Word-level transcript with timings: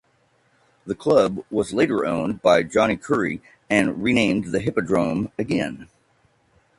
The 0.87 0.95
club 0.95 1.45
was 1.51 1.73
later 1.75 2.07
owned 2.07 2.41
by 2.41 2.63
Johnnie 2.63 2.97
Currie 2.97 3.39
and 3.69 4.01
renamed 4.01 4.45
The 4.45 4.57
Hippodrome 4.57 5.31
again. 5.37 5.89